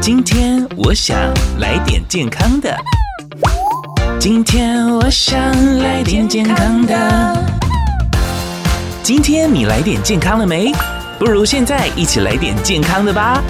[0.00, 1.16] 今天我想
[1.58, 2.76] 来点健康的。
[4.18, 5.38] 今天我想
[5.78, 7.36] 来点健康的。
[9.02, 10.72] 今天你来点健康了没？
[11.18, 13.42] 不如现在一起来点健康的吧。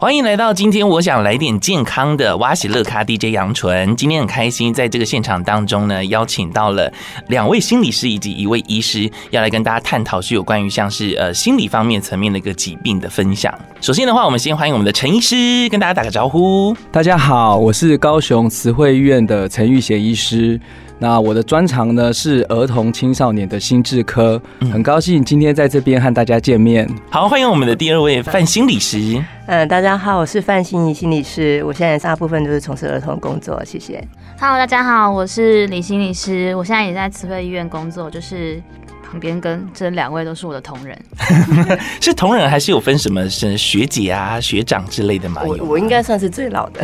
[0.00, 3.94] 欢迎来到今天，我想来点健康的挖喜乐咖 DJ 杨纯。
[3.96, 6.90] 今天很开心，在这个现场当中呢，邀请到了
[7.28, 13.54] 两位心理师以及一位医师，要来跟大家探讨是有关于像是呃心理方面层面的一个疾病的分享。
[13.82, 16.74] 首先的话，我们先欢迎我们的陈医师，跟大家打个招呼。
[16.90, 20.58] 大家好，我是高雄慈惠医院的陈玉贤医师。
[21.02, 24.40] 那我的专长呢是儿童青少年的心智科，
[24.70, 26.86] 很高兴今天在这边和大家见面。
[27.08, 29.24] 好，欢迎我们的第二位范心理师。
[29.46, 34.06] 嗯，大家好，我是范心怡心理师，我现在大部分都是从事儿童工作，谢谢。
[34.38, 38.62] Hello，大家好，我是李心理师，我现在也在慈惠医院工作，就是。
[39.10, 40.96] 旁边跟这两位都是我的同仁，
[42.00, 45.42] 是同仁还是有分什么是学姐啊、学长之类的吗？
[45.44, 46.80] 我我应该算是最老的，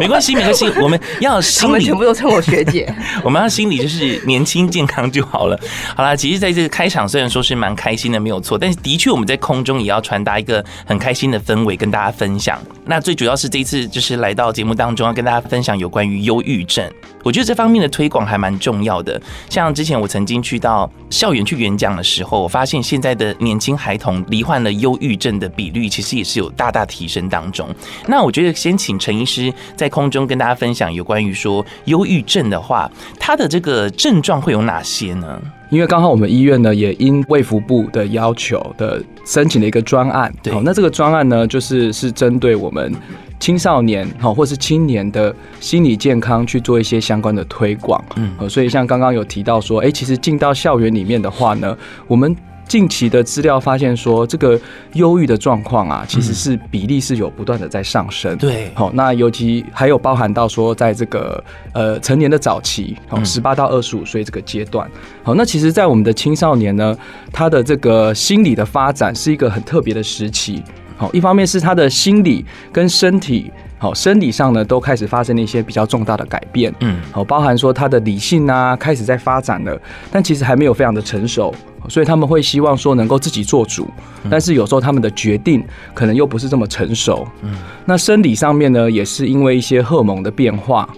[0.00, 5.56] 没关系没关系， 我们要心理，他们全部都称我学姐， 我们要心理就是年轻健康就好了。
[5.94, 12.58] 好啦，其实在这个开场虽然说是蛮开心的，没有错，但是的确我们在空中也要传达一个很开心的氛围跟大家分享。
[12.84, 16.84] 那最主要是这一次就是来到节目当中要跟大家分享有关于忧郁症，
[17.22, 19.20] 我觉得这方面的推广还蛮重要的。
[19.48, 21.27] 像之前我曾经去到校。
[21.28, 27.68] 校园去演讲的时候，我发现现在的年轻孩童罹患了忧郁症的比率，其实也是有大大提升当中。
[28.06, 35.38] 那我觉得先请陈医师在空中跟大家分享有关于说忧郁症的话，它的这个症状会有哪些呢？
[35.68, 42.90] 因为刚好我们医院呢也因卫福部的要求的申请了一个专案，对，那这个专案呢就是是针对我们。
[43.38, 52.36] 青少年好，或是青年的心理健康去做一些相关的推广，嗯，所以像刚刚有提到说，哎，其实进到校园里面的话呢，我们
[52.66, 54.60] 近期的资料发现说，这个
[54.92, 61.42] 忧郁的状况啊，其实是比例是有不断的在上升，对，好，那尤其还有包含到说，在这个
[61.72, 64.86] 呃成年的早期，哦，十八到二十五岁这个阶段，
[65.22, 66.94] 好，那其实，在我们的青少年呢，
[67.32, 70.62] 他的这个心理的发展是一个很特别的时期。
[70.98, 81.54] 好，一方面是他的心理跟身体，好，生理上呢都开始发生了一些比较重大的改变，嗯，好，包含说他的理性啊开始在发展了，但其实还没有非常的成熟，
[81.88, 83.88] 所以他们会希望说能够自己做主，
[84.28, 85.64] 但是有时候他们的决定
[85.94, 87.54] 可能又不是这么成熟，嗯，
[87.84, 90.88] 那生理上面呢也是因为一些荷尔蒙的变化。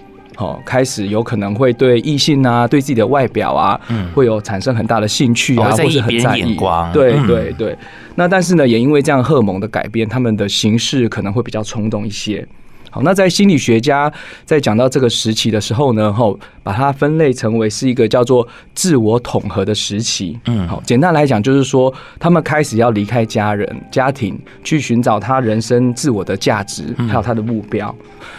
[0.41, 6.57] 哦，开始有可能会对异性啊，对自己的外表啊，嗯，会有产生很大的兴趣啊，或是很在意。
[6.91, 7.77] 对对对。
[8.15, 12.45] 那但是呢，也因为这样荷尔蒙的改变，他们的行事可能会比较冲动一些。
[12.93, 14.11] 好，那在心理学家
[14.43, 20.37] 在讲到这个时期的时候呢，吼把它分类成为是一个叫做自我统合的时期。
[20.45, 27.95] 嗯，好，简单来讲就是说，他们开始要离开家人、家庭，去寻找他人生自我的价值，还有他的目标。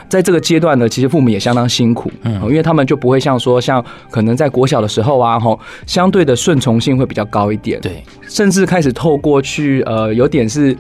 [0.06, 10.76] 在这个阶段呢，其实父母也相当辛苦，嗯，因为他们就不会像说，像可能在国小的时候啊，吼，相对的顺从性会比较高一点，对，甚至开始透过去，呃，有点是。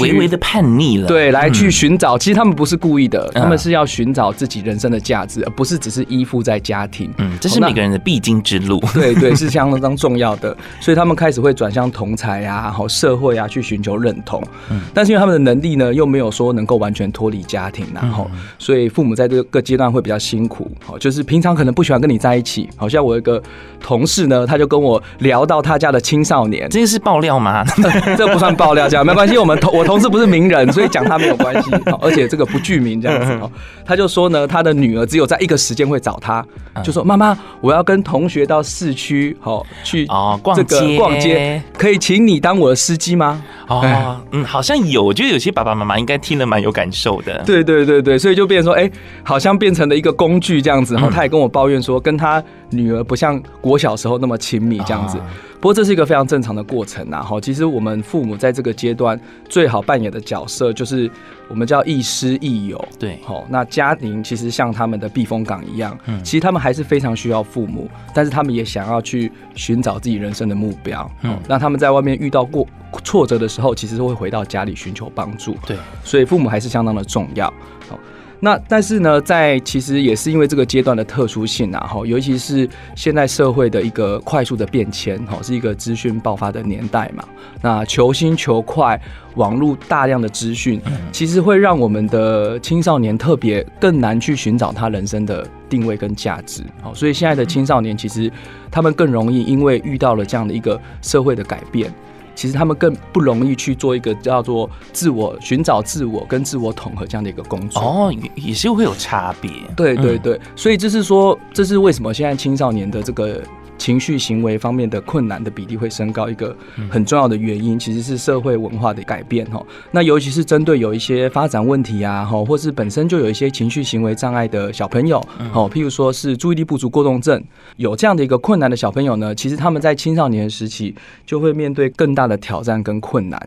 [0.00, 2.16] 微微的叛逆了，对，来去寻找。
[2.18, 7.12] 其实他们不是故意的，他们是要寻找自己人生的价值，而不是只是依附在家庭。
[7.18, 8.78] 嗯，这是每个人的必经之路。
[8.92, 10.56] 对对，是相当重要的。
[10.80, 14.42] 所以他们开始会转向同才啊，然后社会啊，去寻求认同。
[14.70, 20.70] 嗯，但是因为他们的能力呢，又没有说能够完全脱离家庭，然后，所以父母在这个阶段会比较辛苦。
[20.84, 22.68] 好，就是平常可能不喜欢跟你在一起。
[22.76, 23.42] 好像我有一个
[23.80, 27.64] 同事呢，他就跟我聊到他家的青少年，这是爆料吗？
[28.18, 29.38] 这不算爆料，这样没关系。
[29.38, 29.85] 我们同我。
[29.86, 31.70] 同事不是名人，所以讲他没有关系。
[32.02, 33.50] 而且这个不具名这样子哦。
[33.86, 36.44] 他就说呢，他的女儿只有在一个时间会找他，
[36.82, 43.42] 就说妈妈，我要跟同学到市区好去哦逛街逛街，可以请你当我的司机吗？
[43.68, 47.42] 哦，嗯，好像有，我觉得有些爸爸妈妈应该听了蛮有感受的。
[47.46, 48.90] 对对对对，所以就变成说，哎，
[49.22, 50.94] 好像变成了一个工具这样子。
[50.94, 55.18] 然后他也跟我抱怨说，跟他女儿不像国小时候那么亲密这样子。
[55.58, 59.18] 不过这是一个非常正常的过程呐，哈，其实我们父母在这个阶段
[59.48, 61.10] 最好扮演的角色就是
[61.48, 72.66] 我们叫亦师亦友，对，好，那家庭其实像他们的避风港一样，嗯，其实他们还是非常需要父母，但是他们也想要去寻找自己人生的目标，嗯，那他们在外面遇到过
[73.02, 77.52] 挫折的时候，其实会回到家里寻求帮助，对，所以父母还是相当的重要，
[77.88, 77.98] 好。
[78.40, 87.24] 那但是呢，在其实也是因为这个阶段的特殊性啊，哈，尤其是现在社会的一个快速的变迁，哈，是一个资讯爆发的年代嘛。
[87.62, 89.00] 那求新求快，
[89.36, 90.80] 网络大量的资讯，
[91.10, 96.62] 其实会让我们的青少年特别更难去寻找他人生的定位跟价值。
[96.82, 98.30] 好，所以现在的青少年其实
[98.70, 101.90] 他们更容易因为遇到了这样的一个社会的改变。
[102.36, 109.50] 其实他们更不容易去做一个叫做自我寻找自我跟自我统合这样的一个工作哦，也是会有差别。
[109.74, 113.42] 对对对，所以这是说，这是为什么现在青少年的这个。
[113.78, 116.56] 情绪行为方面的困难的比例会升高，一个
[116.88, 119.62] 很重要的原因其实是社会文化的改变哈。
[119.90, 125.18] 那尤其是针对有一些发展问题啊，哈，或是本身就有一些情绪行为障碍的小朋友，
[125.52, 127.42] 哦，譬如说是注意力不足过动症，
[127.76, 130.94] 有这样的一个困难的小朋友呢，其实他们在青少年时期
[131.26, 133.38] 就会面对更大的挑战跟困难。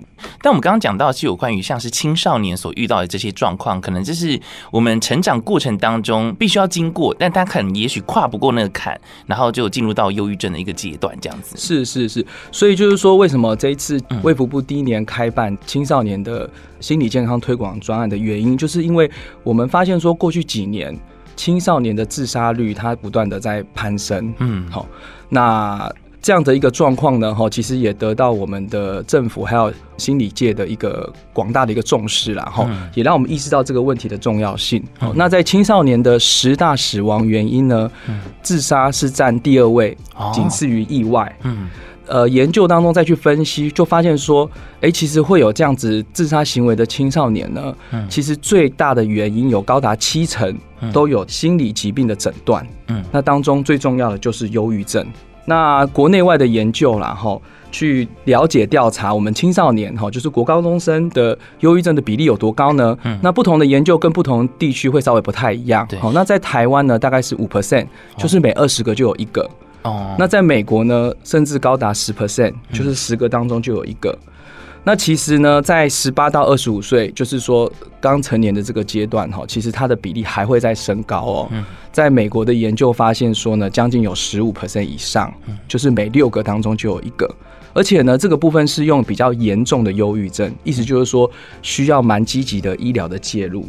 [0.41, 4.39] 但我们刚刚讲到是有关于像是青少年所遇到的这些状况，可能就是
[4.71, 10.11] 我们成长过程当中必须要经过，但他可能也许跨不过那个坎，然后就进入到。
[10.19, 11.55] 忧郁症的一个阶段，这样子。
[11.57, 16.49] 是是是，所以就是说，为什么这一次卫福部第一年开办青少年的
[16.79, 19.09] 心理健康推广专案的原因，就是因为
[19.43, 20.93] 我们发现说，过去几年
[21.35, 24.85] 青少年的自杀率它不断的在攀升，嗯，好，
[25.29, 25.89] 那。
[26.21, 34.83] 这样的一个状况呢，哈，其实也得到我们的政府还有心理界的一个广大的一个重视啦，哈，也让我们意识到这个问题的重要性。
[35.15, 37.89] 那在青少年的十大死亡原因呢，
[38.41, 39.97] 自杀是占第二位，
[40.33, 41.33] 仅次于意外。
[41.43, 41.69] 嗯，
[42.05, 44.49] 呃，研究当中再去分析，就发现说，
[44.81, 47.73] 哎，其实会有这样子自杀行为的青少年呢，
[48.09, 50.53] 其实最大的原因有高达七成
[50.91, 52.67] 都有心理疾病的诊断。
[52.87, 55.07] 嗯，那当中最重要的就是忧郁症。
[55.45, 57.39] 那国内外的研究啦，哈，
[57.71, 62.97] 去了解调查我们青少年哈，就是国高中生的忧郁症的比例有多高呢？
[63.03, 65.87] 嗯，那不同的研究跟不同地区会稍微不太一样。
[65.99, 67.87] 好，那在台湾呢，大概是五 percent，
[68.17, 69.49] 就是每二十个就有一个。
[69.83, 74.17] 哦，那在美国呢，甚至高达十 percent，就是十个当中就有一个。
[74.83, 81.51] 那其实呢，在十八到二十五岁，就是说刚成年的这个阶段哈，其实它的比例还会再升高哦。
[81.91, 85.31] 在美国的研究发现说呢，将近有十五 percent 以上，
[85.67, 87.29] 就是每六个当中就有一个。
[87.73, 91.29] 而且呢，这个部分是用比较严重的忧郁症，意思就是说
[91.61, 93.67] 需要蛮积极的医疗的介入。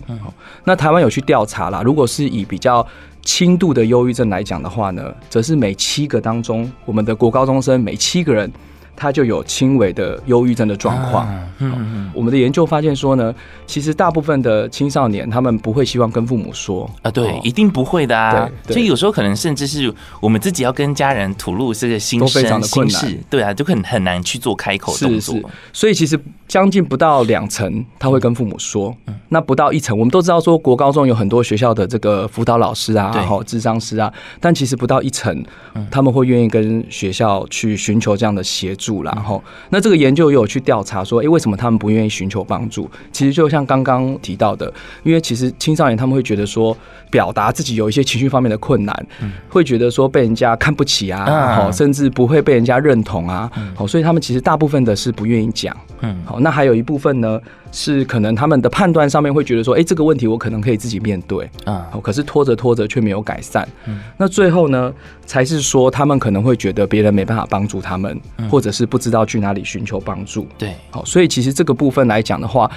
[0.65, 2.87] 那台湾有去调查啦，如果是以比较
[3.23, 8.51] 轻度的忧郁症来讲的话呢，则是每七个当中，我们的国高中生每七个人。
[9.01, 11.27] 他就有轻微的忧郁症的状况。
[11.59, 13.35] 嗯嗯，我们的研究发现说呢，
[13.67, 18.47] 其实大部分的青少年他们不会希望跟父母说啊，对，一定不会的啊。
[18.69, 23.19] 所以有时候可能甚至是我们自己要跟家人吐露这个心声，都非常的困难。
[23.31, 25.35] 对啊，就很很难去做开口动作。
[25.73, 28.95] 所以其实将近不到两成他会跟父母说，
[29.31, 35.43] 那不到一成，我们都知道说国高中有很多学校的这个辅导老师啊，然后智商师啊，但其实不到一成
[35.91, 38.90] 他们会愿意跟学校去寻求这样的协助。
[39.03, 42.91] 然后，那这个研究也有去调查说，哎，为什么他们不愿意寻求帮助？
[43.13, 44.73] 其实就像刚刚提到的，
[45.03, 46.77] 因为其实青少年他们会觉得说，
[47.11, 49.07] 表达自己有一些情绪方面的困难，
[49.49, 55.77] 会觉得说被人家看不起啊，好，甚至不会被人家认同啊，好，所以他们其实大部分的是不愿意讲。
[56.01, 57.39] 嗯，好，那还有一部分呢，
[57.73, 63.69] 是可能他们的判断上面会觉得说，哎，这个问题我可能可以自己面对啊，可是拖着拖着却没有改善。
[63.87, 64.93] 嗯，那最后呢，
[65.25, 68.21] 才是说他们可能会觉得别人没办法帮助他们，
[68.51, 70.47] 或者是不知道去哪里寻求帮助。
[70.59, 72.71] 对，好，所以其实这个部分来讲的话，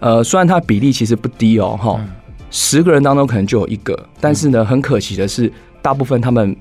[0.00, 2.00] 呃，虽然它比例其实不低哦，哈，
[2.50, 5.50] 十个人当中可能就有一个，但是呢，很可惜的是，
[5.80, 6.54] 大部分他们。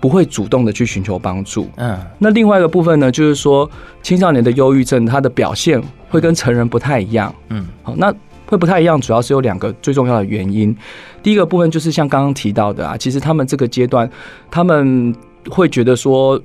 [0.00, 1.68] 不会主动的去寻求帮助。
[1.76, 3.70] 嗯，那另外一个部分呢，就是说
[4.02, 7.34] 青少年的忧郁症，它的表现会跟成人不太一样。
[7.50, 8.12] 嗯，好，那
[8.46, 10.74] 会不太一样，主要是有两个最重要的原因。
[11.22, 14.10] 第一个部分就是像刚刚提到的啊，其实他们这个阶段，
[14.50, 15.14] 他们
[15.50, 16.40] 会觉得说。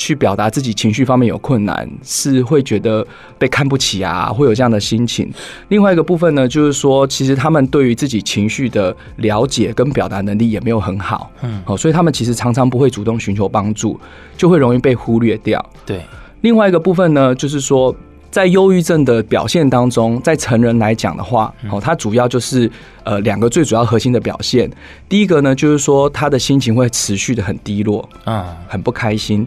[0.00, 3.06] 去表达自己情绪方面有困难，是会觉得
[3.38, 5.30] 被看不起啊，会有这样的心情。
[5.68, 14.00] 另外一个部分呢，就是说，其实他们对于自己情绪的了解跟表达能力也没有很好，嗯，好，所以他们其实常常不会主动寻求帮助，
[14.38, 15.62] 就会容易被忽略掉。
[15.84, 16.00] 对，
[16.40, 17.94] 另外一个部分呢，就是说，
[18.30, 22.70] 在忧郁症的表现当中，在成人来讲的话，哦，它主要就是
[23.04, 24.70] 呃两个最主要核心的表现。
[25.10, 29.46] 第一个呢，就是说他的心情会持续的很低落，嗯，很不开心。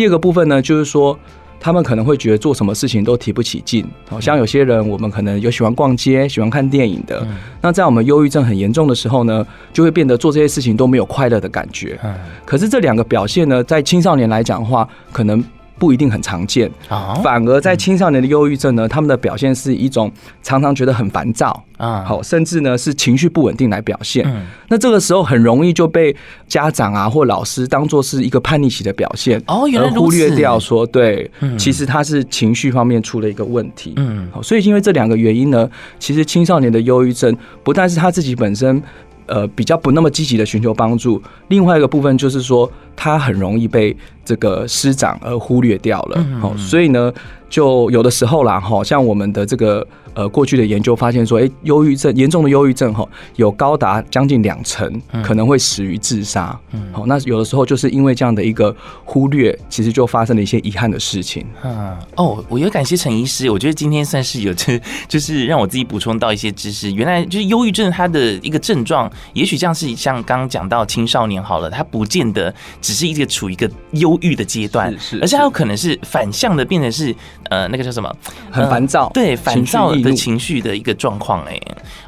[0.00, 1.14] 第二个部分呢，就是说
[1.60, 7.22] 他们可能会觉得做什么事情都提不起劲，好像有些人，我们可能有喜欢逛街、喜欢看电影的。
[7.60, 12.00] 那在我们忧郁症很严重的时候呢，就会变得做这些事情都没有快乐的感觉。
[12.46, 15.44] 可是这两个表现呢，在青少年来讲的话，可能
[15.80, 21.64] 不一定很常见，哦，反而在青少年的忧郁症呢，他们的表现是一种常常觉得很烦躁。
[21.78, 24.30] 啊，好，甚至呢是情绪不稳定来表现。
[24.68, 26.14] 那这个时候很容易就被
[26.46, 33.94] 家长啊或老师当做是一个叛逆期的表现哦，原来如此，而忽略掉说对，其实他是情绪方面出了一个问题。
[33.96, 35.66] 嗯，好，所以因为这两个原因呢，
[35.98, 37.34] 其实青少年的忧郁症
[37.64, 38.82] 不但是他自己本身。
[39.30, 41.22] 呃，比较不那么积极的寻求帮助。
[41.48, 46.26] 另外一个部分就是说，他很容易被这个师长而忽略掉了。
[46.40, 47.12] 好，所以呢，
[47.48, 49.86] 就有的时候啦，哈，像我们的这个。
[50.14, 56.58] 呃，过去的研究发现说，哎、欸，忧郁症严重的忧郁症哈，有高达将近两成可能会死于自杀。
[56.72, 58.74] 嗯，好，那有的时候就是因为这样的一个
[59.04, 61.46] 忽略，其实就发生了一些遗憾的事情。
[61.62, 66.90] 嗯，哦，我也感谢陈医师，我觉得今天算是有这， 就是让我自己补充到一些知识。
[66.92, 77.14] 原来就是忧郁症它的一个症状，也许像是像刚刚讲到青少年好了，它不见得只是一个处于一个忧郁的阶段，是，是，而且它有可能是反向的，变成是
[77.48, 78.12] 呃那个叫什么，
[78.50, 79.94] 很烦躁，对，烦躁。
[80.02, 81.60] 的情绪的一个状况，哎，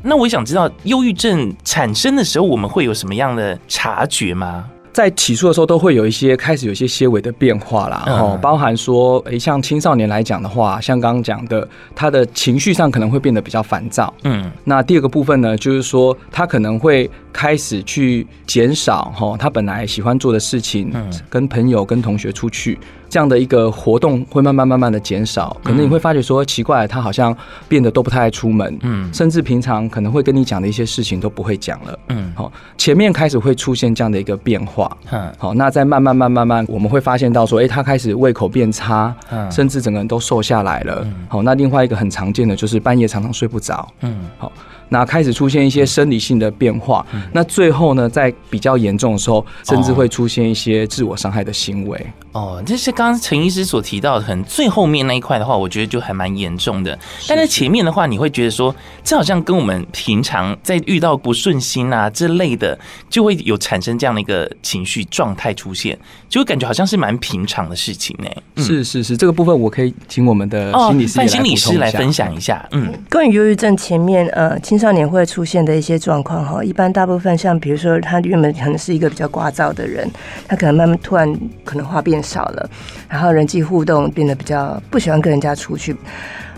[0.02, 4.64] 那我想知道，忧郁症产生的时候，我们会有什么样的察觉吗？
[4.92, 22.78] 在起初的时候，都会有一些开始有一些些微的变化啦，哦，包含说，诶，像青少年来讲的话，像刚刚讲的，他的情绪上可能会变得比较烦躁，嗯，那第二个部分呢，就是说他可能会开始去减少哈，他本来喜欢做的事情，嗯，跟朋友、跟同学出去。
[23.12, 27.37] 这样的一个活动会慢慢慢慢的减少，可能你会发觉说奇怪，他好像
[27.69, 44.50] 变得都不太爱出门，嗯，甚至平常可能会跟你讲的一些事情都不会讲了，嗯，好，前面开始会出现这样的一个变化，嗯，好，那再慢慢慢慢慢，我们会发现到说，哎，他开始胃口变差，嗯，甚至整个人都瘦下来了，好，那另外一个很常见的就是半夜常常睡不着，嗯，好。
[44.88, 52.07] 那开始出现一些生理性的变化，嗯、那最后呢，在比较严重的时候，甚至会出现一些自我伤害的行为。
[52.32, 56.98] 哦，这是刚刚陈医师所提到的，很最后面那一块的话，我觉得就还蛮严重的。
[57.28, 58.74] 但在前面的话，你会觉得说，
[59.04, 62.78] 这好像跟我们平常在遇到不顺心啊这类的，
[63.10, 65.98] 就会有产生这样的一个情绪状态出现，
[66.28, 68.30] 就会感觉好像是蛮平常的事情呢。
[68.56, 72.66] 嗯、是是是，这个部分我可以请我们的心理师心理师来分享一下。
[72.72, 80.10] 嗯，关于忧郁症前面呃青少年会出现的一些状况哈，一般大部分像比如说他原本可能是一个比较聒噪的人，
[80.48, 81.30] 他可能慢慢突然
[81.62, 82.70] 可能话变少了，
[83.08, 85.96] 然后人际互动变得比较不喜欢跟人家出去。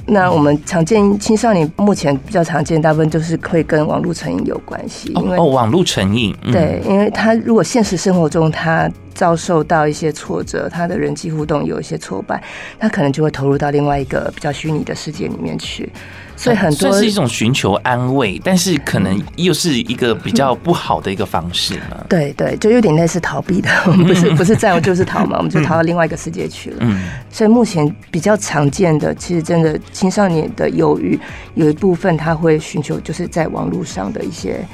[0.06, 12.42] 那我们常见青少年目前比较常见，大部分就是会跟网络成瘾有关系，因为哦，网络成瘾，对，因为他如果现实生活中他遭受到一些挫折，他的人际互动有一些挫败，
[12.78, 15.90] 他可能就会投入到另外一个比较虚拟的世界里面去。
[16.37, 22.05] 所以很多这是一种寻求安慰，但是可能又是一个比较不好的一个方式嘛。
[22.09, 26.79] 对对，就有点类似逃避的，我们不是不是占有就是逃嘛，我们就逃到另外一个世界去了。
[26.81, 31.19] 嗯，所以目前比较常见的，其实真的青少年的忧郁，
[31.55, 34.64] 有一部分他会寻求就是在网络上的一些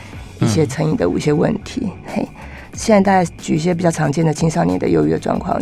[0.41, 1.89] 一些成瘾的一些问题。
[2.07, 2.27] 嘿。
[2.81, 5.55] 现在大家举一些比较常见的青少年的忧郁的状况，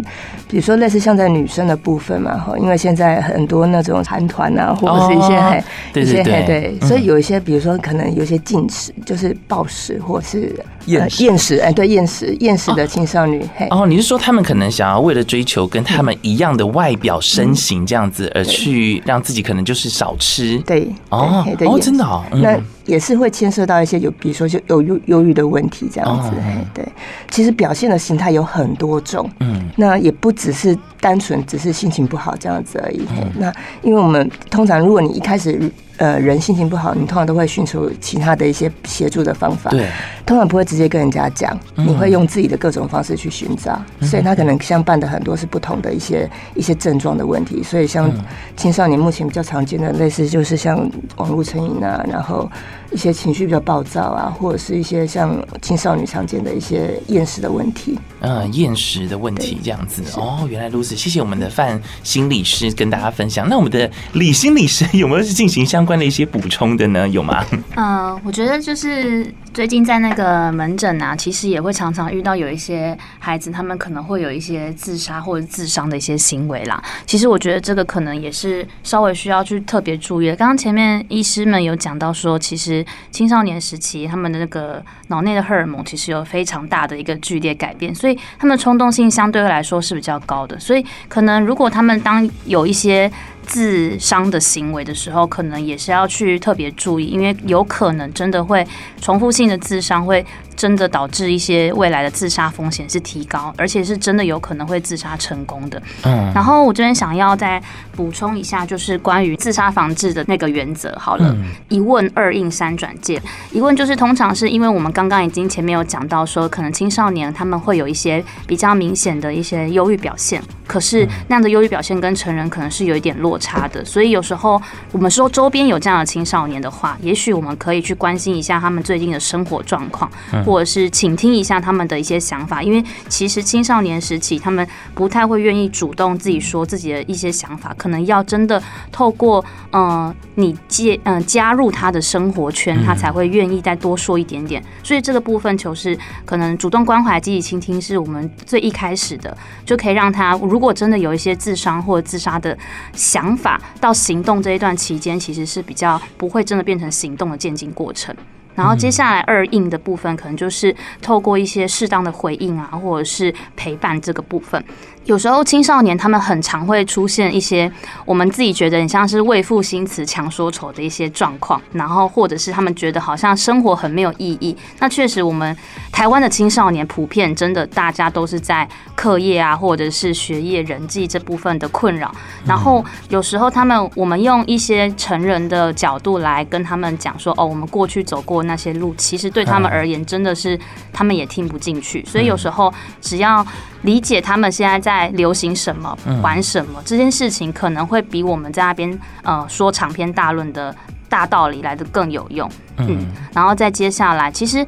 [0.49, 5.65] 比如说类似像在女生的部分嘛，哈，因为现在很多那种韩团啊，或者是一些嘿，
[6.01, 10.55] 一些嘿，对，所以有一些比如说可能有一些进食，就是暴食或是
[10.87, 22.57] 厌厌食，哎，对，厌食厌食的青少年，嘿，哦，你是说他们可能想要为了追求跟他们一样的外表身形这样子，而去让自己可能就是少吃，对，哦，哦，真的哦，那。
[22.89, 26.43] 也是会牵涉到一些有，比如说就有忧忧郁的问题这样子，哦，
[26.75, 26.85] 对，
[27.31, 33.07] 其实表现的形态有很多种，嗯，那也不只是单纯只是心情不好这样子而已。
[33.39, 33.53] 那
[33.83, 35.71] 因为我们通常如果你一开始。
[35.99, 39.71] 呃，人心情不好，你通常都会寻求其他的一些协助的方法。
[39.71, 39.89] 对，
[40.25, 43.81] 通常不会直接跟人家讲，你会用自己的各种方式去寻找。
[44.01, 47.63] 所以他可能相伴的很多是不同的一些一些症状的问题。
[47.63, 48.11] 所以像
[48.57, 52.49] 青少年目前比较常见的，类似就是像网络成瘾啊，然后
[52.93, 57.99] 一些情绪比较暴躁啊，或者是一些像青少年常见的一些厌食的问题。
[58.21, 60.03] 嗯，厌食的问题这样子。
[60.17, 63.49] 哦，原来如此，谢谢我们的范心理师跟大家分享。
[63.49, 67.09] 那我们的李心理师有没有去进行相关的一些补充的呢？
[67.09, 67.43] 有吗？
[67.77, 69.27] 嗯，我觉得就是。
[69.55, 76.81] 最近在那个门诊啊，其实也会常常遇到有一些孩子，他们可能会有一些自杀或者自伤的一些行为啦。
[77.07, 80.37] 其实我觉得这个可能也是稍微需要去特别注意的。
[80.37, 90.57] 刚刚前面医师们有讲到说，其实青少年时期他们的那个脑内的荷尔蒙其实有非常大的一个剧烈改变，所以他们的冲动性相对来说是比较高的。
[90.61, 93.11] 所以可能如果他们当有一些
[93.49, 98.65] 自伤的行为的时候，可能也是要去特别注意，因为有可能真的会
[99.01, 100.25] 重复性的自伤，会
[100.59, 105.81] 真的导致一些未来的自杀风险是提高，而且是真的有可能会自杀成功的。
[106.03, 107.63] 嗯，然后我这边想要再
[107.93, 110.93] 补充一下，就是关于自杀防治的那个原则。
[110.99, 111.37] 好了，
[111.69, 113.23] 一问二应三转介。
[113.53, 124.61] 一问就是通常是因为我们刚刚已经前面有讲到说，可能青少年他们会有一些比较明显的一些忧郁表现，可是那样的忧郁表现跟成人可能是有一点落差的，所以有时候
[124.91, 130.11] 我们说周边有这样的青少年的话，也许我们可以去关心一下他们最近的生活状况，
[130.49, 144.65] 或者是倾听一下他们的一些想法，因为其实青少年时期他们不太会愿意主动自己说自己的一些想法，可能要真的透过嗯你介嗯加入他的生活圈，他才会愿意再多说一点点。
[144.83, 149.37] 所以这个部分就是可能主动关怀、积极倾听是我们最一开始的，
[149.67, 152.57] 就可以让他如果真的有一些自伤或者自杀的。
[152.95, 158.15] 想法到行动这一段期间，其实是比较不会真的变成行动的渐进过程。
[158.59, 164.63] 然后接下来二应的部分，可能就是透过一些适当的回应啊，或者是陪伴这个部分。
[165.09, 167.71] 有时候青少年他们很常会出现一些
[168.05, 174.55] 我们自己觉得很像是为赋新词强说愁的一些状况，然后或者是他们觉得好像生活很没有意义。
[174.81, 175.57] 那确实，我们
[175.91, 182.15] 台湾的青少年普遍真的大家都是在课业啊，或者是学业、人际这部分的困扰。
[182.45, 190.61] 然后有时候他们我们用一些成人的角度来跟他们讲说，哦，我们过去走过那些路，其实对他们而言真的是
[190.93, 192.05] 他们也听不进去。
[192.05, 193.47] 所以有时候只要
[193.85, 194.98] 理解他们现在在。
[194.99, 200.75] 在流行什么，玩什么，这件事情可能会比我们在那边呃说长篇大论的
[201.09, 202.51] 大道理来的更有用。
[202.79, 204.67] 嗯，然后再接下来，其实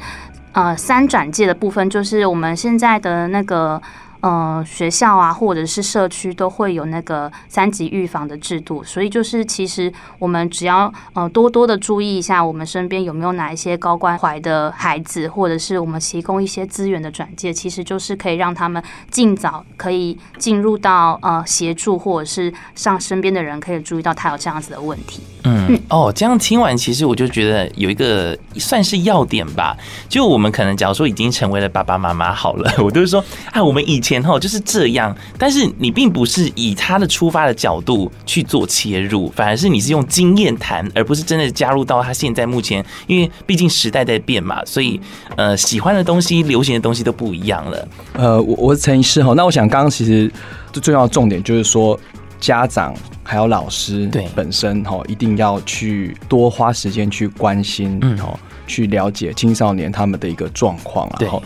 [0.53, 3.81] 呃三转介的部分就是我们现在的那个。
[4.21, 25.23] 呃，学校啊，或者是社区都会有那个三级预防的制度，所以就是其实我们只要呃多多的注意一下，我们身边有没有哪一些高关怀的孩子，或者是我们提供一些资源的转介，其实就是可以让他们尽早可以进入到呃协助，或者是让身边的人可以注意到他有这样子的问题。
[25.45, 29.77] 嗯，哦，这样听完，其实我就觉得有一个算是要点吧。
[30.09, 44.99] 就我们可能假如说已经成为了爸爸妈妈好了， 我都是说啊，我们以前哈就是这样，但是你并不是以他的出发的角度去做切入，反而是你是用经验谈，而不是真的加入到他现在目前，因为毕竟时代在变嘛，所以
[45.37, 47.89] 呃，喜欢的东西、流行的东西都不一样了。
[48.15, 50.33] 呃，我我是陈医师哈，那我想刚刚其实
[50.73, 52.01] 最重要的重点就是说。
[52.41, 58.19] 家长还有老师对本身哈，一定要去多花时间去关心，嗯，
[58.67, 61.07] 去了解青少年他们的一个状况。
[61.21, 61.43] 然后，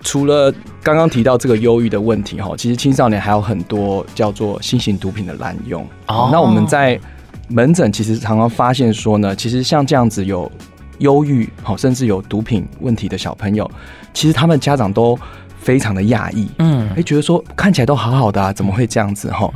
[0.00, 5.82] 除了刚刚提到这个忧郁的问题哈，其实青少年还有很多叫做新型毒品的滥用。
[6.06, 6.98] 哦，那我们在
[7.48, 10.50] 门诊其实常常发现说呢，其实像这样子有
[10.98, 13.70] 忧郁好，甚至有毒品问题的小朋友，
[14.14, 15.18] 其实他们家长都
[15.60, 19.50] 非常的讶异，嗯，哎，觉得说看起来都好好的啊，怎么会这样子哈？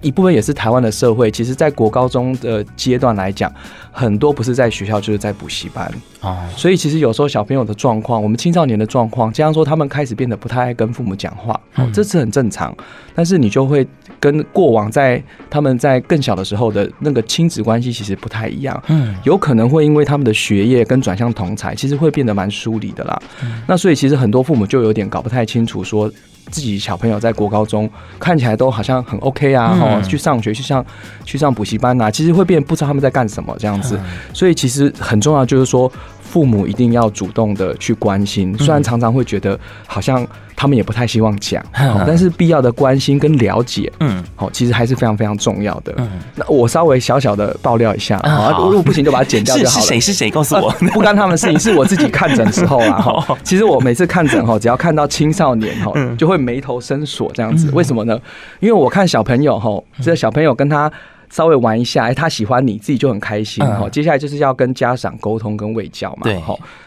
[0.00, 3.52] 一部分也是台湾的社会，其实，在国高中的阶段来讲，
[3.90, 6.48] 很多不是在学校，就是在补习班啊。
[6.56, 12.72] 所以，其实有时候小朋友的状况，我们青少年的状况，这样说他们开始变得不太爱跟父母讲话，哦，这是很正常。
[13.12, 13.84] 但是，你就会
[14.20, 18.82] 跟过往在他们在更小的时候的那个亲子关系其实不太一样。
[18.88, 23.20] 嗯，有可能会因为他们的学业跟转向同才，其实会变得蛮疏离的啦。
[23.66, 26.10] 那所以，其实很多父母就有点搞不太清楚说。
[26.50, 27.86] 自己小朋友在国高中
[28.18, 30.82] 看起来都好像很 OK 啊，哦，去上学去上
[31.22, 34.00] 去上补习班呐，其实会变不知道他们在干什么这样子，
[34.32, 35.92] 所以其实很重要就是说。
[36.38, 40.24] 父母一定要主动的去关心，虽然常常会觉得好像
[40.54, 41.60] 他们也不太希望讲，
[42.06, 45.92] 但是必要的关心跟了解，嗯，好，其实还是非常非常重要的。
[45.96, 49.82] 嗯，那我稍微小小的爆料一下，好，如果不行就把它剪掉就好了。
[49.82, 49.98] 是谁？
[49.98, 50.30] 是谁？
[50.30, 53.00] 告诉我， 不干他们事情，是我自己看诊的时候啊。
[53.00, 57.68] 哈， 其实我每次看诊哈，只要看到青少年哈，就会眉头深锁这样子。
[57.72, 58.16] 为什么呢？
[58.60, 60.88] 因为我看小朋友哈，这个小朋友跟他。
[61.30, 63.80] 稍微玩一下，哎，他喜欢你自己就很开心哈。
[63.82, 66.40] 嗯、接下来就是要跟家长沟通跟喂教嘛，对，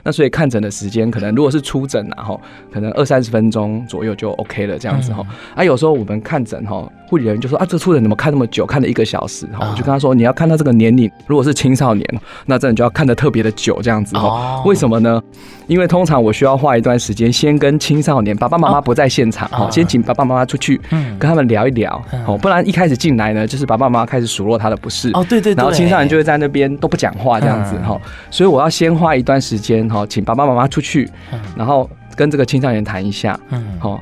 [0.04, 5.24] 那所以看诊的时间可能如果是出诊啊，哈，可能二三十分钟左右就 OK 了这样子哈。
[5.30, 9.68] 嗯、啊，有时候我们看诊哈，护理人员就说啊，这出人怎么看那么久，看了一个小时哈。
[9.70, 14.24] 我就跟他说，你要看到这个年龄，如果是青少年，那真的就要看的特别的久这样子哈。
[14.24, 15.22] 哦、为什么呢？
[15.68, 20.82] 因为通常我需要花一段时间，先跟青少年爸爸妈妈不在现场哈，哦、先请爸爸妈妈出去，
[21.20, 24.32] 跟他们聊一聊，哦，不然一开始进来呢，就是爸爸妈妈开始。
[24.32, 31.10] 数落他的不是哦，对对，然后青少年就会在那边都不讲话这样子哈，所以我要先花一段时间哈，请爸爸妈妈出去，
[31.54, 34.00] 然后跟这个青少年谈一下，嗯，好，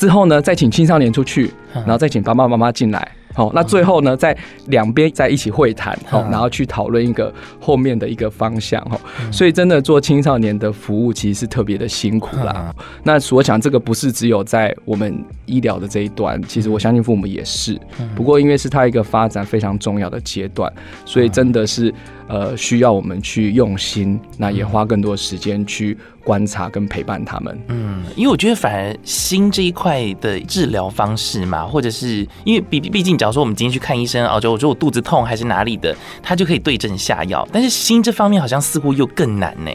[0.00, 4.34] 之后呢再请青少年出去，然后再请爸爸妈妈进来，好，那最后呢，在
[4.68, 8.98] 两边在一起会谈，好，然后去讨论一个后面的一个方向，哈。
[9.30, 12.74] 所以真的做青少年的服务其实是特别的辛苦啦。
[13.02, 17.78] 那我想这个不是只有在我们医疗的这一端，其实我相信父母也是。
[18.16, 20.72] 不过因为是他一个发展非常重要的阶段，
[21.04, 21.92] 所以真的是。
[22.30, 27.58] 呃，需要我们去用心，那也花更多时间去观察跟陪伴他们。
[27.66, 37.46] 嗯，因为我觉得反而心这一块的治疗方式嘛，或者是因为毕毕竟，假如说我们今天去看医生，哦，就我说我肚子痛还是哪里的，他就可以对症下药。
[37.52, 39.70] 但是心这方面好像似乎又更难呢。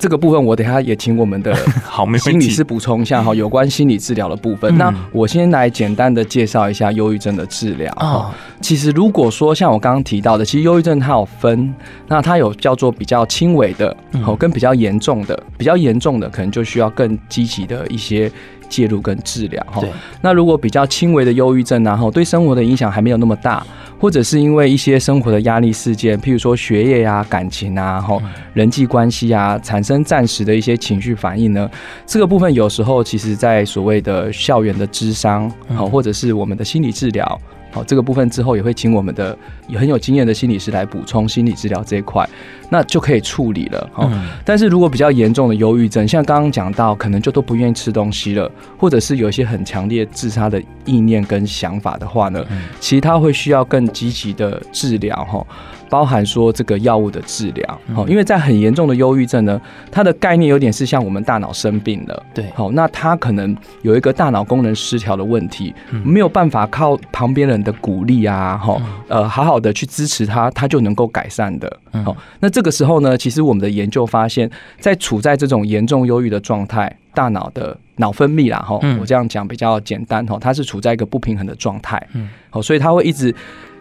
[0.00, 4.76] 这个部分我等下也请我们的 好心理师补充一下哈，有关心理治疗的部分。
[4.78, 7.92] 那我先来简单的介绍一下忧郁症的治疗。
[8.00, 8.30] 哦，
[8.62, 11.74] 其实如果说像我刚刚提到的，其实忧郁症它有分，
[12.08, 13.94] 那它有叫做比较轻微的，
[14.26, 18.32] 哦，跟比较严重的，比较严重的可能就需要更积极的一些。
[18.70, 19.82] 介入跟治疗哈，
[20.22, 23.66] 那如果比较轻微的忧郁症，然后对生活的影响还没有那么大，
[23.98, 28.18] 或者是因为一些生活的压力事件，譬如说学业呀、感情啊、哈
[28.54, 31.68] 人际关系啊，产生暂时的一些情绪反应呢，
[32.06, 37.40] 这个部分有时候其实在所谓的校园的智商，好，或者是我们的心理治疗。
[37.70, 39.36] 好，这个部分之后也会请我们的
[39.68, 42.28] 有很有经验的心理师来补充心理治疗这一块，
[42.68, 43.90] 那就可以处理了。
[43.92, 44.10] 好，
[44.44, 52.44] 但是如果比较严重的忧郁症，像刚刚讲到，可能就都不愿意吃东西了，或者是有一些很强烈自杀的意念跟想法的话呢，
[52.80, 55.46] 其实他会需要更积极的治疗哈。
[55.90, 65.74] 包含说这个药物的治疗，好，因为在很严重的忧郁症呢，它的概念有点是像我们大脑生病了，对，好，那它可能有一个大脑功能失调的问题，
[66.04, 74.48] 没有办法靠旁边人的鼓励啊，哈，呃，好好的去支持他，他就能够改善的，好，那这个时候呢，其实我们的研究发现，
[74.78, 83.34] 在处在这种严重忧郁的状态，大脑的脑分泌啦，哈，我这样讲比较简单，哈，它是处在一个不平衡的状态，嗯，好，所以它会一直。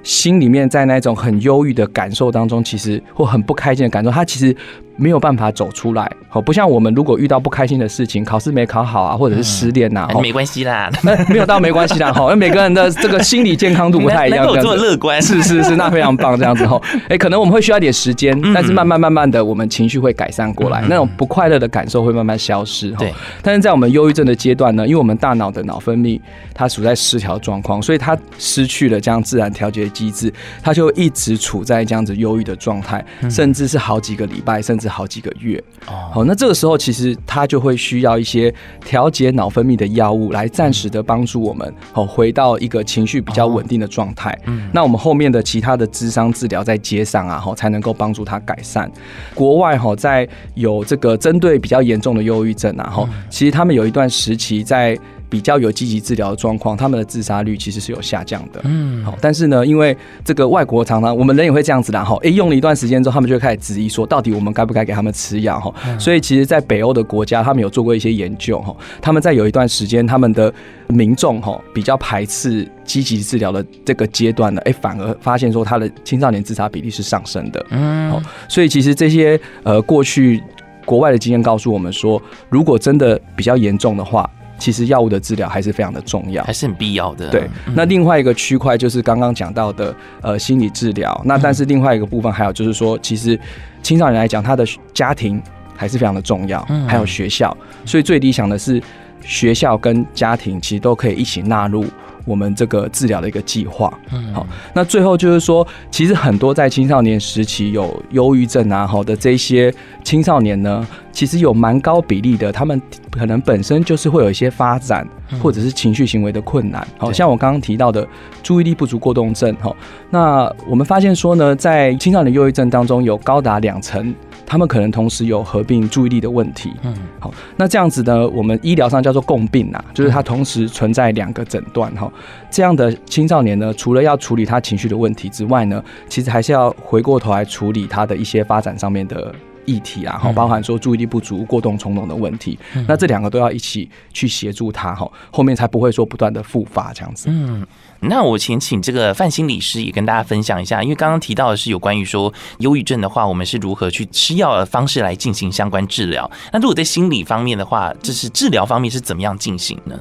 [0.03, 4.55] 心里面在那种很忧郁的感受当中，其实或很不开心的感受，他其实。
[4.99, 10.89] 没有办法走出来，好，不像我们如果遇到不开心的事情，考试没考好啊，或者是失恋呐，没关系啦，
[11.29, 23.13] 没有到没关系啦，好，因为每个人的 这个心理健康度不太一样，这么乐观，是是是，那非常棒，这样子哈，哎，可能我们会需要一点时间，但是慢慢慢慢的，我们情绪会改善过来，那种不快乐的感受会慢慢消失，对。
[23.41, 26.19] 但是在我们忧郁症的阶段呢，因为我们大脑的脑分泌
[26.53, 35.63] 它处在失调状况，所以它失去了这样自然调节机制，它就一直处在这样子忧郁的状态，甚至是好几个礼拜，甚至好几个月。
[35.85, 44.37] 好，那这个时候其实他就会需要一些调节脑分泌的药物来暂时的帮助我们，好，回到一个情绪比较稳定的状态。
[44.45, 48.91] 嗯，那我们后面的其他的智商治疗在街上啊，哈，才能够帮助他改善。
[49.33, 54.97] 国外哈，在有这个针对比较严重的忧郁症啊，哈，其实他们有一段时期在。
[55.29, 58.59] 比较有积极治疗的状况，他们的自杀率其实是有下降的。
[58.63, 65.73] 嗯，好，但是呢，因为这个外国常常我们人也会这样子啦哈，哎，用了一段时间之后，他们就会开始质疑说，到底我们该不该给他们吃药哈？
[65.99, 70.51] 所以，其实，在北欧的国家，他们有做过一些研究哈，他们在有一段时间，他们的
[70.87, 77.65] 民众哈比较排斥积极治疗的这个阶段呢，哎，反而发现说，他的青少年自杀比例是上升的。
[77.69, 80.41] 嗯，好，所以其实这些呃过去
[80.85, 84.27] 国外的经验告诉我们说，如果真的比较严重的话。
[84.59, 87.29] 其实药物的治疗还是非常的重要，还是很必要的。
[87.29, 91.19] 对，那另外一个区块就是刚刚讲到的呃心理治疗。
[91.25, 93.39] 那但是另外一个部分还有就是说，其实
[93.81, 95.41] 青少年来讲，他的家庭
[95.75, 97.55] 还是非常的重要，还有学校。
[97.85, 98.81] 所以最理想的是
[99.21, 101.85] 学校跟家庭其实都可以一起纳入。
[102.25, 115.07] 我们这个治疗的一个计划，嗯，好，那最后就是说，其实很多在青少年时期有忧郁症啊，好的这些青少年呢，其实有蛮高比例的，他们可能本身就是会有一些发展
[115.41, 118.07] 或者是情绪行为的困难，好像我刚刚提到的
[118.43, 119.75] 注意力不足过动症，哈，
[120.09, 124.13] 那我们发现说呢，在青少年忧郁症当中有高达两成。
[124.49, 126.73] 他们可能同时有合并注意力的问题。
[126.81, 132.11] 嗯，好，那这样子呢，我们医疗上叫做共病啊，就是它同时存在两个诊断哈。
[132.49, 139.31] 这样的青少年呢，除了要处理他情绪的问题之外呢，其实还是要回过头来处理他的一些发展上面的
[139.65, 142.57] 议题啊，哈，包含说注意力不足、过动冲动的问题。
[142.87, 147.27] 那这两个都要一起去协助他哈，后面才不会说不断的复发这样子。
[147.29, 147.63] 嗯。
[148.01, 156.29] 那我请请这个范心理师也跟大家分享一下，因为刚刚提到的是有关于说忧郁症的话，我们是如何去吃药的方式来进行相关治疗。
[156.53, 159.97] 那如果在心理方面的话，就是治疗方面是怎么样进行呢？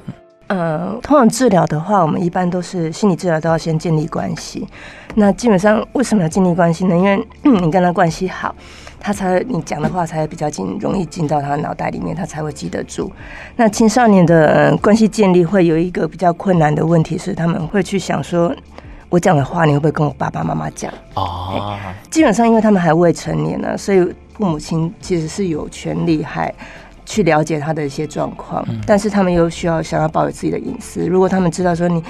[0.46, 4.66] 呃，通常治疗的话，我们一般都是心理治疗都要先建立关系。
[5.14, 6.96] 那基本上为什么要建立关系呢？
[6.96, 7.26] 因为
[7.60, 8.54] 你跟他关系好。
[9.00, 13.10] 他才你讲的话才比较进，容易进到他脑袋里面，他才会记得住。
[13.56, 18.54] 那青少年的关系建立会有一个比较困难的问题是，他们会去想说，
[19.08, 20.92] 我讲的话，你会不会跟我爸爸妈妈讲？
[21.14, 21.78] 哦，
[22.10, 24.00] 基本上因为他们还未成年呢，所以
[24.34, 26.52] 父母亲其实是有权利还
[27.06, 31.06] 去了解他的一些状况，嗯、但是他们又需要想要保有自己的隐私。
[31.06, 32.02] 如果他们知道说你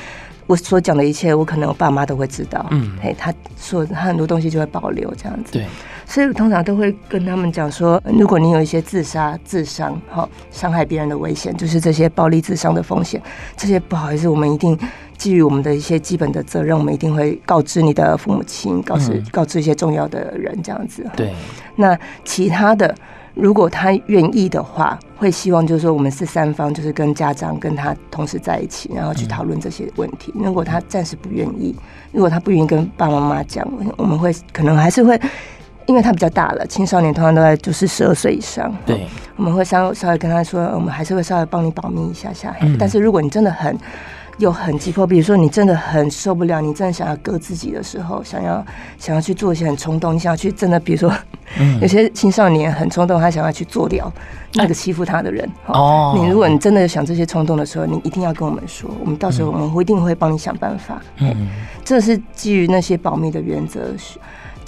[0.49, 5.67] 我所讲的一切，我可能我爸妈都会知道，嗯，嘿，他说他很多东西就会保留这样子，对。
[6.07, 13.23] 所以我通常都会跟他们讲说，如果你有一些自杀、自伤、哈伤害别人的危险，就是这些暴力自伤的风险，
[13.59, 14.77] 这些不好意思，我们一定
[15.19, 21.05] 基于我们的一些基本的责任，我们一定会告知你的父母亲，告知告知一些重要的人，这样子。
[21.15, 21.31] 对。
[21.77, 22.95] 那其他的，
[23.39, 30.33] 如果他愿意的话，会希望就是说我们是三方，就是跟家长跟他同时在一起，然后去讨论这些问题。
[30.35, 31.75] 如果他暂时不愿意，
[32.13, 35.19] 如果他不愿意跟爸爸妈妈讲，我们会可能还是会。
[35.87, 38.71] 因为他比较大了，青少年通常都在就是十二岁以上。
[38.85, 42.55] 对，我们会稍稍微跟他说，我们还是会稍微帮你保密一下下。
[42.61, 43.75] 嗯、但是如果你真的很
[44.39, 48.65] 有很急迫，比如说你真的很受不了，你真的想要割自己的时候，想要
[48.99, 51.13] 想要去做一些很冲动，你想要去真的，比如说，
[51.59, 54.11] 嗯、 有些青少年很冲动，他想要去做掉
[54.55, 55.49] 那个欺负他的人。
[55.67, 61.03] 哦，你如果你真的想这些冲动的时候，你一定要跟我们说，我们到时候我们会一定会帮你想办法。
[61.19, 61.49] 嗯，
[61.85, 63.93] 这是基于那些保密的原则。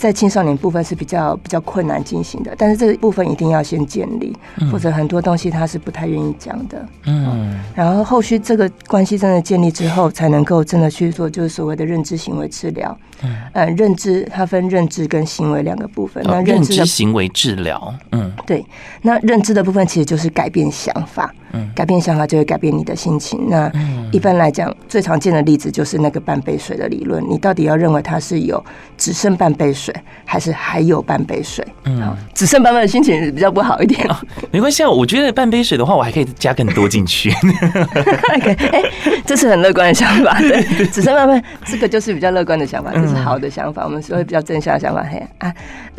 [0.01, 4.35] 在青少年部分是比较比较困难进行的，但是这个部分一定要先建立，
[4.73, 6.87] 或者很多东西他是不太愿意讲的。
[7.05, 12.97] 嗯，然后后续这个关系真的建立之后，才能够真的去做，就是所谓的认知行为治疗。
[13.23, 16.25] 嗯，呃，认知它分认知跟行为两个部分。
[16.27, 18.65] 那认知行为治疗，嗯，对，
[19.03, 21.31] 那认知的部分其实就是改变想法。
[21.53, 23.49] 嗯，改变想法就会改变你的心情。
[23.51, 23.71] 那
[24.13, 27.23] 一般来讲，最常见的例子就是那个半杯水的理论。
[27.29, 28.65] 你到底要认为它是有
[28.97, 29.90] 只剩半杯水，
[30.25, 31.67] 还是还有半杯水？
[31.85, 34.07] 嗯，只剩半杯的心情比较不好一点。
[34.51, 37.31] 没关系啊，我觉得半杯水的话，我还可以加更多进去。
[38.37, 38.83] OK，哎，
[39.25, 40.39] 这是很乐观的想法。
[40.39, 43.85] 对，只剩半杯，这个就是比较乐观的想法，这是好的想法。
[43.85, 45.03] 我们说会比较正向的想法。
[45.03, 45.53] 嘿啊，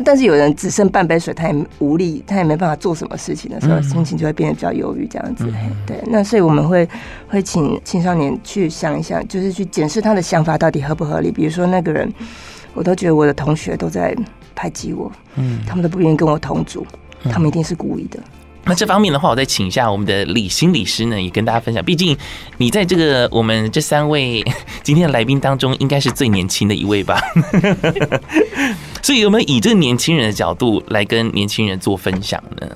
[0.04, 5.46] 但是有人只剩半杯水，他也无力，他也没办法做什么事情的时候，心情就会变得比较忧郁，这样子。
[5.86, 6.88] 对，那所以我们会
[7.28, 11.30] 会请青少年去想一想，就是去检视他的想法到底合不合理。
[11.30, 12.12] 比如说那个人，
[12.74, 14.16] 我都觉得我的同学都在
[14.54, 16.86] 排挤我，嗯，他们都不愿意跟我同组，
[17.30, 18.18] 他们一定是故意的。
[18.64, 21.84] 那这方面的话，我再请一下我们的李心理师呢，也跟大家分享。
[21.84, 22.16] 毕竟
[22.58, 24.40] 你在这个我们这三位
[24.84, 27.20] 今天的来宾当中，应该是最年轻的一位吧？
[29.02, 32.68] 所以有没有以这个年轻人的角度来跟年轻人做分享呢？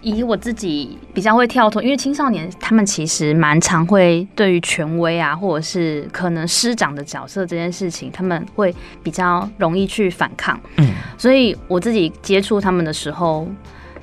[0.00, 10.58] 以我自己比较会跳脱，因为青少年他们其实蛮常会对于权威啊，或者是可能师长的角色这件事情，他们会比较容易去反抗。
[10.76, 13.48] 嗯，所以我自己接触他们的时候，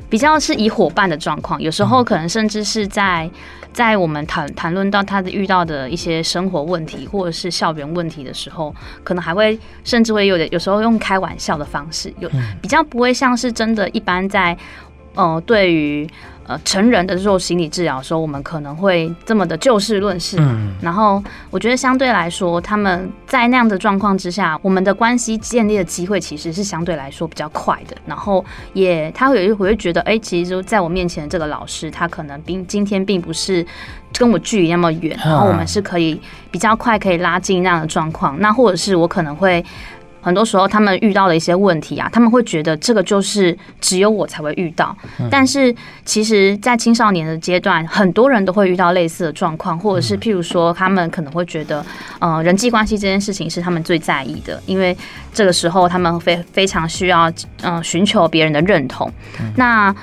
[0.10, 3.30] 比较是以伙伴的状况，有时候可能甚至是在
[3.72, 12.30] 在我们谈谈论到他的遇到的一些生活问题或者是校园问题的时候，可能还会甚至会有点有时候用开玩笑的方式，有
[12.62, 14.58] 比较不会像是真的一般在。
[15.16, 16.08] 呃，对于
[16.48, 20.38] 呃成人的做心理治疗的时候，我们可能会这么的就事论事。
[20.40, 27.96] 嗯，然后我觉得相对来说，他们在那样的状况之下，我们的关系建立的机会其实是相对来说比较快的。
[28.06, 33.66] 然后也他会有一回会觉得，哎，其实就在我面前的这个老师，他可能并今天并不是
[34.18, 38.40] 跟我距离那么远，然后我们是可以比较快可以拉近那样的状况。
[38.40, 39.66] 那或者是我可能会。
[40.26, 44.98] 很多时候，他们遇到的一些问题啊，他们会觉得这个就是只有我才会遇到。
[45.30, 51.86] 但是，其实，在青少年的阶段，很多人都会遇到类似的状况，或者是譬如说，他们可能会觉得，
[52.18, 54.98] 呃，人际关系这件事情是他们最在意的，因为
[55.32, 57.30] 这个时候他们非非常需要，
[57.62, 59.08] 嗯、呃，寻求别人的认同。
[59.56, 59.96] 那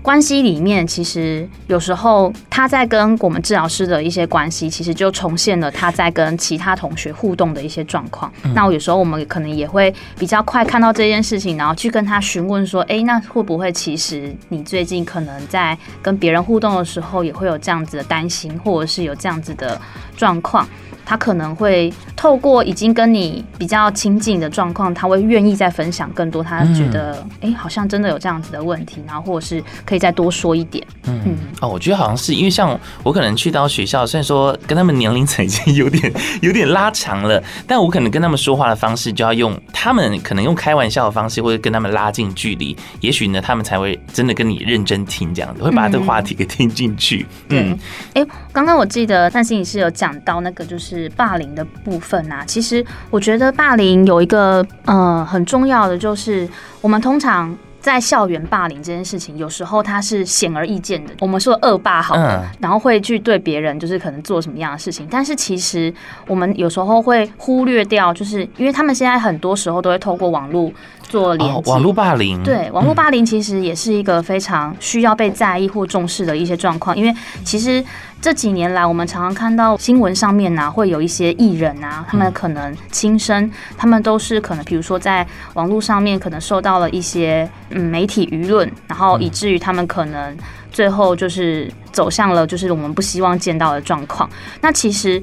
[0.00, 8.32] 关系里面，其实有时候他在跟我们治疗师的一些关系，其实就重现了他在跟其他同学互动的一些状况。
[8.44, 19.78] 嗯、那我有时候我们可能也会比较快看到这件事情，然后去跟他询问说：“哎、欸，那会不会其实你最近可能在跟别人互动的时候，也会有这样子的担心，或者是有这样子的
[20.18, 20.68] 状况？”
[21.08, 26.42] 他可能会透过已经跟你比较亲近的状况，他会愿意再分享更多。
[26.42, 30.86] 他觉得，哎、嗯欸，好像真的有这样子的问题，然后或者是可以再多说一点。
[31.04, 47.24] 嗯，嗯哦，我觉得好像是因为像我可能去到学校，虽然说跟他们年龄层已经有点 有点拉长了，但我可能跟他们说话的方式就要用他们可能用开玩笑的方式，或者跟他们拉近距离，也许呢，他们才会真的跟你认真听这样子，会把这个话题给听进去。
[47.48, 47.72] 嗯，
[48.12, 50.88] 哎、嗯，刚刚、欸、我记得但是你是有讲到那个就是。
[50.88, 56.48] 是霸凌的部分啊，其实我觉得霸凌有一个呃很重要的，就是
[56.80, 61.12] 我们通常在校园霸凌这件事情，有时候它是显而易见的。
[61.20, 65.92] 我们说恶霸好了，嗯、然后会去对别人就是可能做什么样的事情，但是其实
[66.26, 70.72] 我们有时候会忽略掉，就是因为他们现在很多时候都会透过网络
[71.08, 71.62] 做连接、哦。
[71.66, 77.84] 网络霸凌，对，网络霸凌其实也是一个非常需要被在意或重视的一些状况，因为其实。
[78.20, 90.36] 这几年来，我们常常看到新闻上面呢，会有一些艺人啊，他们可能轻生，他们都是可能，比如说在网络上面可能受到了一些嗯媒体舆论，然后以至于他们可能
[90.72, 94.28] 最后就是走向了就是我们不希望见到的状况。
[94.60, 95.22] 那其实。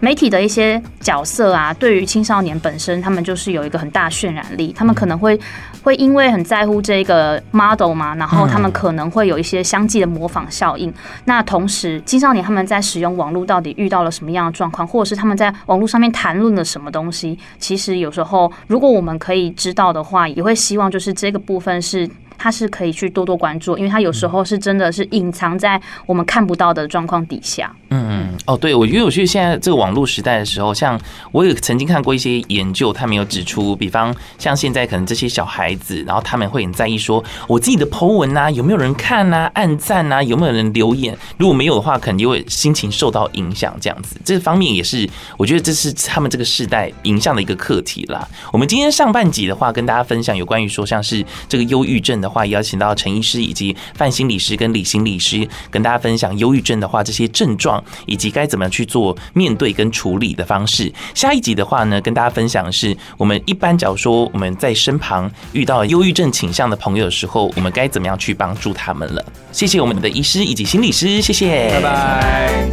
[0.00, 4.72] 媒体的一些角色啊，对于青少年本身，他们就是有一个很大渲染力。
[4.76, 5.38] 他们可能会
[5.82, 10.92] 会因为很在乎这个 model 嘛，然后他们可能会有一些相继的模仿效应。
[11.24, 17.38] 那同时，青少年他们在使用网络到底遇到了什么样的状况，或者是他们在网络上面谈论了什么东西？
[17.58, 22.08] 其实有时候，如果我们可以知道的话，也会希望就是这个部分是。
[22.38, 27.74] 他是可以去多多关注，因为他有时候是真的是隐藏在我们看不到的状况底下。
[27.90, 41.16] 嗯嗯，哦，对，我觉得我觉得现在这个网络时代的时候，像我也曾经看过一些研究，他们有指出，比方像现在可能这些小孩子，然后他们会很在意说，我自己的 po 文啊，有没有人看啊，按赞啊，有没有人留言？
[41.38, 43.74] 如果没有的话，可能就会心情受到影响。
[43.80, 48.26] 这样子，这方面也是我觉得这是他们这个世代影响的一个课题啦。
[48.52, 52.34] 我们今天上半集的话，跟大家分享有关于说像是这个忧郁症的。
[52.34, 60.92] 话邀请到陈医师以及范心理师跟李心理师跟大家分享忧郁症的话这些症状以及该怎么去做面对跟处理的方式。
[61.14, 69.24] 下一集的话呢，跟大家分享的是我们一般假如说我们在身旁遇到忧郁症倾向的朋友的时候，我们该怎么样去帮助他们了。
[69.52, 72.68] 谢谢我们的医师以及心理师，谢谢，拜拜。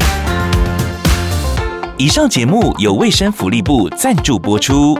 [1.99, 4.97] 以上节目由卫生福利部赞助播出。